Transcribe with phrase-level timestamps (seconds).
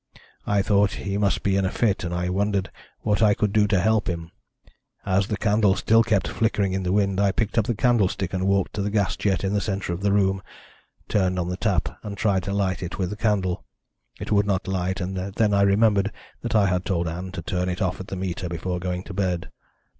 [0.47, 3.67] I thought he must be in a fit, and I wondered what I could do
[3.67, 4.31] to help him.
[5.05, 8.47] As the candle still kept flickering in the wind, I picked up the candlestick and
[8.47, 10.41] walked to the gas jet in the centre of the room,
[11.07, 13.63] turned on the tap and tried to light it with the candle.
[14.19, 16.11] It would not light, and then I remembered
[16.41, 19.13] that I had told Ann to turn it off at the meter before going to
[19.13, 19.51] bed.